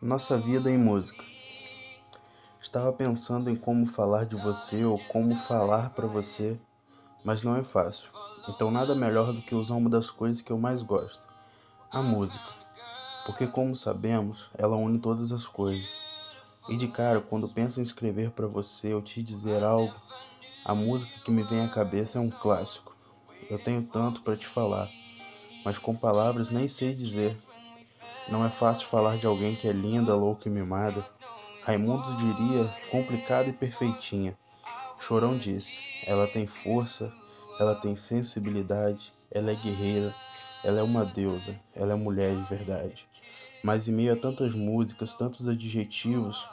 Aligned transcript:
Nossa 0.00 0.38
vida 0.38 0.70
em 0.70 0.78
música. 0.78 1.24
Estava 2.62 2.92
pensando 2.92 3.50
em 3.50 3.56
como 3.56 3.84
falar 3.84 4.26
de 4.26 4.36
você 4.36 4.84
ou 4.84 4.96
como 4.96 5.34
falar 5.34 5.90
para 5.90 6.06
você, 6.06 6.56
mas 7.24 7.42
não 7.42 7.56
é 7.56 7.64
fácil. 7.64 8.08
Então 8.48 8.70
nada 8.70 8.94
melhor 8.94 9.32
do 9.32 9.42
que 9.42 9.56
usar 9.56 9.74
uma 9.74 9.90
das 9.90 10.08
coisas 10.08 10.40
que 10.40 10.52
eu 10.52 10.56
mais 10.56 10.84
gosto, 10.84 11.24
a 11.90 12.00
música. 12.00 12.48
Porque 13.26 13.48
como 13.48 13.74
sabemos, 13.74 14.48
ela 14.56 14.76
une 14.76 15.00
todas 15.00 15.32
as 15.32 15.48
coisas. 15.48 15.98
E 16.68 16.76
de 16.76 16.86
cara, 16.86 17.20
quando 17.20 17.48
penso 17.48 17.80
em 17.80 17.82
escrever 17.82 18.30
para 18.30 18.46
você 18.46 18.94
ou 18.94 19.02
te 19.02 19.20
dizer 19.20 19.64
algo, 19.64 19.96
a 20.64 20.76
música 20.76 21.18
que 21.24 21.32
me 21.32 21.42
vem 21.42 21.62
à 21.62 21.68
cabeça 21.68 22.18
é 22.18 22.20
um 22.20 22.30
clássico. 22.30 22.94
Eu 23.50 23.58
tenho 23.58 23.82
tanto 23.82 24.22
para 24.22 24.36
te 24.36 24.46
falar, 24.46 24.88
mas 25.64 25.76
com 25.76 25.96
palavras 25.96 26.50
nem 26.50 26.68
sei 26.68 26.94
dizer 26.94 27.36
não 28.28 28.44
é 28.44 28.50
fácil 28.50 28.86
falar 28.86 29.16
de 29.16 29.26
alguém 29.26 29.56
que 29.56 29.66
é 29.66 29.72
linda, 29.72 30.14
louca 30.14 30.48
e 30.48 30.52
mimada. 30.52 31.04
Raimundo 31.60 32.14
diria 32.14 32.74
complicada 32.88 33.48
e 33.48 33.52
perfeitinha. 33.52 34.36
Chorão 34.98 35.36
disse: 35.36 35.80
ela 36.02 36.26
tem 36.26 36.46
força, 36.46 37.12
ela 37.58 37.74
tem 37.74 37.96
sensibilidade, 37.96 39.12
ela 39.30 39.50
é 39.50 39.54
guerreira, 39.54 40.14
ela 40.62 40.80
é 40.80 40.82
uma 40.82 41.04
deusa, 41.04 41.58
ela 41.74 41.92
é 41.92 41.96
mulher 41.96 42.36
de 42.36 42.42
verdade. 42.42 43.08
Mas 43.62 43.88
em 43.88 43.92
meio 43.92 44.12
a 44.12 44.16
tantas 44.16 44.54
músicas, 44.54 45.14
tantos 45.14 45.48
adjetivos, 45.48 46.48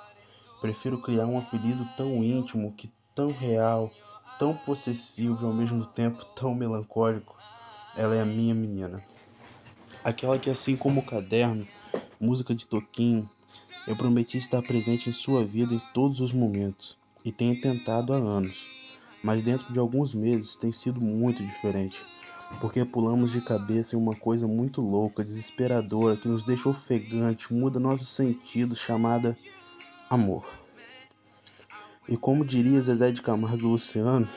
prefiro 0.62 1.00
criar 1.02 1.28
um 1.28 1.38
apelido 1.38 1.86
tão 1.96 2.24
íntimo, 2.24 2.74
que 2.74 2.90
tão 3.14 3.32
real, 3.32 3.94
tão 4.38 4.56
possessivo 4.56 5.44
e 5.44 5.46
ao 5.46 5.54
mesmo 5.54 5.86
tempo 5.86 6.26
tão 6.34 6.56
melancólico. 6.56 7.36
Ela 7.96 8.16
é 8.16 8.22
a 8.22 8.26
minha 8.26 8.56
menina. 8.56 9.04
Aquela 10.06 10.38
que, 10.38 10.52
assim 10.52 10.78
como 10.78 11.00
o 11.00 11.04
caderno, 11.04 11.68
música 12.20 12.54
de 12.54 12.68
Toquinho, 12.68 13.28
eu 13.88 13.96
prometi 13.96 14.38
estar 14.38 14.62
presente 14.62 15.10
em 15.10 15.12
sua 15.12 15.44
vida 15.44 15.74
em 15.74 15.82
todos 15.96 16.22
os 16.22 16.32
momentos 16.32 16.96
e 17.26 17.32
tenho 17.32 17.60
tentado 17.60 18.14
há 18.14 18.18
anos, 18.18 18.70
mas 19.24 19.42
dentro 19.42 19.74
de 19.74 19.80
alguns 19.80 20.14
meses 20.14 20.58
tem 20.58 20.72
sido 20.72 21.02
muito 21.02 21.44
diferente, 21.44 22.06
porque 22.62 22.86
pulamos 22.86 23.32
de 23.32 23.42
cabeça 23.42 23.96
em 23.96 24.00
uma 24.00 24.16
coisa 24.16 24.48
muito 24.48 24.80
louca, 24.80 25.24
desesperadora, 25.24 26.16
que 26.16 26.28
nos 26.28 26.44
deixa 26.44 26.70
ofegante, 26.70 27.52
muda 27.52 27.80
nossos 27.80 28.10
sentidos, 28.10 28.78
chamada 28.78 29.36
amor. 30.08 30.46
E 32.08 32.16
como 32.16 32.46
diria 32.46 32.80
Zezé 32.80 33.12
de 33.12 33.24
Camargo 33.24 33.70
Luciano, 33.70 34.30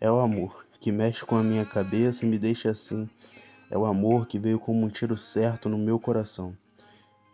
é 0.00 0.10
o 0.10 0.18
amor 0.18 0.64
que 0.80 0.90
mexe 0.90 1.26
com 1.26 1.36
a 1.36 1.42
minha 1.42 1.66
cabeça 1.66 2.24
e 2.24 2.28
me 2.30 2.38
deixa 2.38 2.70
assim 2.70 3.06
é 3.70 3.76
o 3.76 3.84
amor 3.84 4.26
que 4.26 4.38
veio 4.38 4.58
como 4.58 4.84
um 4.84 4.88
tiro 4.88 5.16
certo 5.16 5.68
no 5.68 5.76
meu 5.76 5.98
coração. 5.98 6.56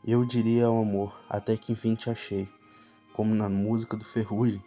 Eu 0.04 0.24
diria 0.24 0.66
ao 0.66 0.82
amor, 0.82 1.16
até 1.30 1.56
que 1.56 1.72
enfim 1.72 1.94
te 1.94 2.10
achei, 2.10 2.48
como 3.12 3.34
na 3.34 3.48
música 3.48 3.96
do 3.96 4.04
Ferrugem. 4.04 4.62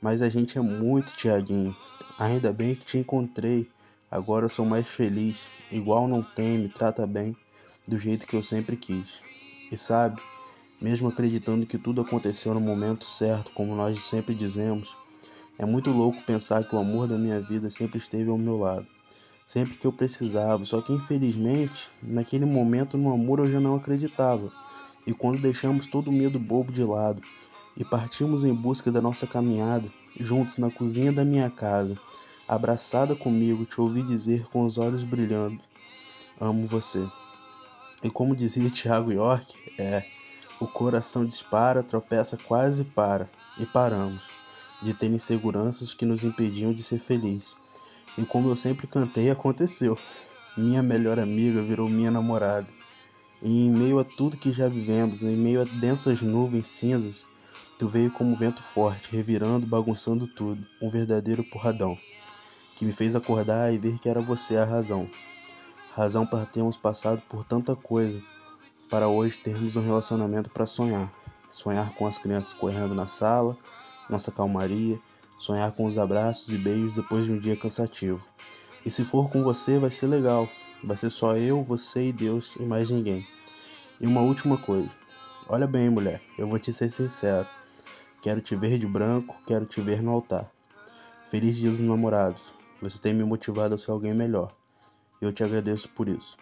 Mas 0.00 0.22
a 0.22 0.28
gente 0.30 0.56
é 0.56 0.60
muito 0.60 1.14
Tiaguinho. 1.14 1.76
Ainda 2.18 2.52
bem 2.52 2.74
que 2.74 2.86
te 2.86 2.98
encontrei. 2.98 3.68
Agora 4.10 4.46
eu 4.46 4.48
sou 4.48 4.64
mais 4.64 4.88
feliz. 4.88 5.48
Igual 5.70 6.08
não 6.08 6.22
tem, 6.22 6.58
me 6.58 6.68
trata 6.68 7.06
bem, 7.06 7.36
do 7.86 7.98
jeito 7.98 8.26
que 8.26 8.34
eu 8.34 8.42
sempre 8.42 8.76
quis. 8.76 9.22
E 9.70 9.76
sabe, 9.76 10.20
mesmo 10.80 11.08
acreditando 11.08 11.66
que 11.66 11.76
tudo 11.76 12.00
aconteceu 12.00 12.54
no 12.54 12.60
momento 12.60 13.04
certo, 13.04 13.52
como 13.52 13.76
nós 13.76 14.02
sempre 14.02 14.34
dizemos, 14.34 14.96
é 15.58 15.66
muito 15.66 15.92
louco 15.92 16.22
pensar 16.22 16.64
que 16.64 16.74
o 16.74 16.78
amor 16.78 17.06
da 17.06 17.18
minha 17.18 17.38
vida 17.38 17.70
sempre 17.70 17.98
esteve 17.98 18.30
ao 18.30 18.38
meu 18.38 18.58
lado 18.58 18.86
sempre 19.50 19.76
que 19.76 19.86
eu 19.86 19.92
precisava. 19.92 20.64
Só 20.64 20.80
que 20.80 20.92
infelizmente, 20.92 21.90
naquele 22.04 22.46
momento 22.46 22.96
no 22.96 23.12
amor 23.12 23.40
eu 23.40 23.50
já 23.50 23.58
não 23.58 23.74
acreditava. 23.74 24.48
E 25.04 25.12
quando 25.12 25.40
deixamos 25.40 25.86
todo 25.86 26.08
o 26.08 26.12
medo 26.12 26.38
bobo 26.38 26.72
de 26.72 26.84
lado 26.84 27.20
e 27.76 27.84
partimos 27.84 28.44
em 28.44 28.54
busca 28.54 28.92
da 28.92 29.00
nossa 29.00 29.26
caminhada, 29.26 29.88
juntos 30.20 30.58
na 30.58 30.70
cozinha 30.70 31.10
da 31.10 31.24
minha 31.24 31.50
casa, 31.50 31.98
abraçada 32.46 33.16
comigo, 33.16 33.64
te 33.64 33.80
ouvi 33.80 34.04
dizer 34.04 34.46
com 34.52 34.64
os 34.64 34.78
olhos 34.78 35.02
brilhando: 35.02 35.60
Amo 36.40 36.64
você. 36.68 37.04
E 38.04 38.10
como 38.10 38.36
dizia 38.36 38.70
Tiago 38.70 39.10
York, 39.10 39.52
é: 39.76 40.04
o 40.60 40.66
coração 40.68 41.24
dispara, 41.24 41.82
tropeça, 41.82 42.36
quase 42.36 42.84
para, 42.84 43.28
e 43.58 43.66
paramos, 43.66 44.22
de 44.80 44.94
ter 44.94 45.10
inseguranças 45.10 45.92
que 45.92 46.06
nos 46.06 46.22
impediam 46.22 46.72
de 46.72 46.84
ser 46.84 47.00
felizes. 47.00 47.56
E 48.18 48.24
como 48.24 48.48
eu 48.50 48.56
sempre 48.56 48.86
cantei, 48.86 49.30
aconteceu. 49.30 49.96
Minha 50.56 50.82
melhor 50.82 51.18
amiga 51.18 51.62
virou 51.62 51.88
minha 51.88 52.10
namorada. 52.10 52.66
E 53.42 53.66
em 53.66 53.70
meio 53.70 53.98
a 53.98 54.04
tudo 54.04 54.36
que 54.36 54.52
já 54.52 54.68
vivemos, 54.68 55.22
em 55.22 55.36
meio 55.36 55.62
a 55.62 55.64
densas 55.64 56.20
nuvens 56.20 56.66
cinzas, 56.66 57.24
tu 57.78 57.88
veio 57.88 58.10
como 58.10 58.36
vento 58.36 58.62
forte, 58.62 59.10
revirando, 59.10 59.66
bagunçando 59.66 60.26
tudo, 60.26 60.62
um 60.82 60.90
verdadeiro 60.90 61.42
porradão, 61.44 61.96
que 62.76 62.84
me 62.84 62.92
fez 62.92 63.16
acordar 63.16 63.72
e 63.72 63.78
ver 63.78 63.98
que 63.98 64.08
era 64.08 64.20
você 64.20 64.56
a 64.56 64.64
razão. 64.66 65.08
Razão 65.92 66.26
para 66.26 66.44
termos 66.44 66.76
passado 66.76 67.22
por 67.28 67.42
tanta 67.42 67.74
coisa, 67.74 68.20
para 68.90 69.08
hoje 69.08 69.38
termos 69.38 69.76
um 69.76 69.82
relacionamento 69.82 70.50
para 70.50 70.66
sonhar. 70.66 71.10
Sonhar 71.48 71.94
com 71.94 72.06
as 72.06 72.18
crianças 72.18 72.52
correndo 72.52 72.94
na 72.94 73.08
sala, 73.08 73.56
nossa 74.10 74.30
calmaria, 74.30 75.00
sonhar 75.40 75.72
com 75.72 75.86
os 75.86 75.98
abraços 75.98 76.50
e 76.50 76.58
beijos 76.58 76.94
depois 76.94 77.24
de 77.24 77.32
um 77.32 77.38
dia 77.38 77.56
cansativo. 77.56 78.28
E 78.84 78.90
se 78.90 79.02
for 79.02 79.32
com 79.32 79.42
você, 79.42 79.78
vai 79.78 79.90
ser 79.90 80.06
legal. 80.06 80.48
Vai 80.84 80.96
ser 80.96 81.10
só 81.10 81.36
eu, 81.36 81.64
você 81.64 82.08
e 82.08 82.12
Deus 82.12 82.54
e 82.60 82.62
mais 82.64 82.90
ninguém. 82.90 83.26
E 84.00 84.06
uma 84.06 84.20
última 84.20 84.56
coisa. 84.58 84.96
Olha 85.48 85.66
bem, 85.66 85.90
mulher, 85.90 86.20
eu 86.38 86.46
vou 86.46 86.58
te 86.58 86.72
ser 86.72 86.90
sincero. 86.90 87.48
Quero 88.22 88.40
te 88.40 88.54
ver 88.54 88.78
de 88.78 88.86
branco, 88.86 89.34
quero 89.46 89.64
te 89.64 89.80
ver 89.80 90.02
no 90.02 90.12
altar. 90.12 90.50
Feliz 91.26 91.56
dia 91.56 91.70
dos 91.70 91.80
namorados. 91.80 92.52
Você 92.82 93.00
tem 93.00 93.14
me 93.14 93.24
motivado 93.24 93.74
a 93.74 93.78
ser 93.78 93.90
alguém 93.90 94.14
melhor. 94.14 94.54
Eu 95.20 95.32
te 95.32 95.42
agradeço 95.42 95.88
por 95.88 96.08
isso. 96.08 96.36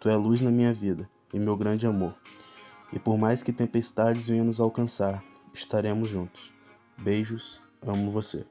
Tu 0.00 0.08
é 0.08 0.16
luz 0.16 0.40
na 0.40 0.50
minha 0.50 0.72
vida 0.72 1.08
e 1.32 1.38
meu 1.38 1.56
grande 1.56 1.86
amor. 1.86 2.14
E 2.92 2.98
por 2.98 3.16
mais 3.16 3.42
que 3.42 3.52
tempestades 3.52 4.26
venham 4.26 4.44
nos 4.44 4.60
alcançar, 4.60 5.22
estaremos 5.54 6.08
juntos. 6.08 6.52
Beijos, 7.00 7.61
amo 7.86 8.10
você. 8.10 8.44